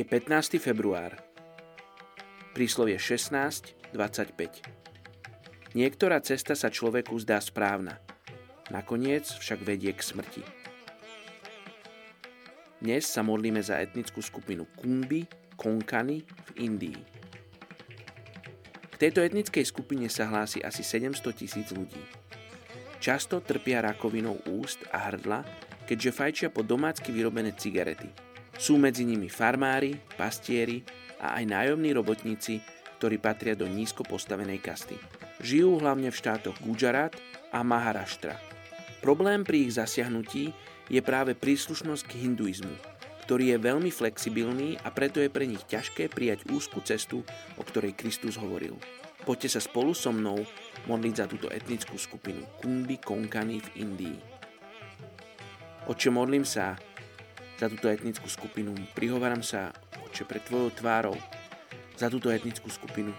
[0.00, 0.56] Je 15.
[0.56, 1.12] február.
[2.56, 3.92] Príslovie 16.25.
[5.76, 8.00] Niektorá cesta sa človeku zdá správna,
[8.72, 10.40] nakoniec však vedie k smrti.
[12.80, 15.28] Dnes sa modlíme za etnickú skupinu Kumbi
[15.60, 16.96] Konkani v Indii.
[18.80, 22.00] K tejto etnickej skupine sa hlási asi 700 tisíc ľudí.
[23.04, 25.44] Často trpia rakovinou úst a hrdla,
[25.84, 28.08] keďže fajčia po domácky vyrobené cigarety–
[28.60, 30.84] sú medzi nimi farmári, pastieri
[31.16, 32.60] a aj nájomní robotníci,
[33.00, 35.00] ktorí patria do nízko postavenej kasty.
[35.40, 37.16] Žijú hlavne v štátoch Gujarat
[37.48, 38.36] a Maharashtra.
[39.00, 40.52] Problém pri ich zasiahnutí
[40.92, 42.76] je práve príslušnosť k hinduizmu,
[43.24, 47.24] ktorý je veľmi flexibilný a preto je pre nich ťažké prijať úzku cestu,
[47.56, 48.76] o ktorej Kristus hovoril.
[49.24, 50.44] Poďte sa spolu so mnou
[50.84, 54.18] modliť za túto etnickú skupinu Kumbi Konkani v Indii.
[55.88, 56.76] Oče, modlím sa,
[57.60, 58.72] za túto etnickú skupinu.
[58.96, 59.68] Prihováram sa,
[60.08, 61.16] oče, pred tvojou tvárou
[61.92, 63.12] za túto etnickú skupinu.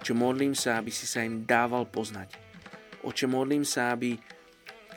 [0.00, 2.40] Oče, modlím sa, aby si sa im dával poznať.
[3.04, 4.16] Oče, modlím sa, aby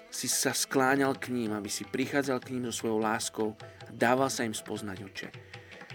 [0.08, 3.50] si sa skláňal k ním, aby si prichádzal k ním so svojou láskou
[3.84, 5.28] a dával sa im spoznať, oče.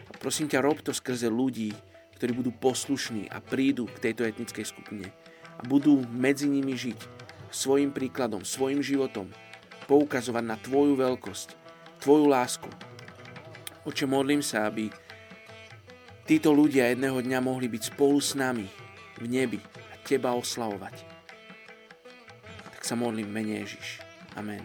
[0.05, 1.73] A prosím ťa, rob to skrze ľudí,
[2.21, 5.09] ktorí budú poslušní a prídu k tejto etnickej skupine
[5.57, 7.01] a budú medzi nimi žiť
[7.49, 9.33] svojim príkladom, svojim životom,
[9.89, 11.57] poukazovať na Tvoju veľkosť,
[12.05, 12.69] Tvoju lásku,
[13.81, 14.93] Oče, modlím sa, aby
[16.29, 18.69] títo ľudia jedného dňa mohli byť spolu s nami
[19.17, 20.97] v nebi a Teba oslavovať.
[22.77, 24.05] Tak sa modlím mene Ježiš.
[24.37, 24.61] Amen.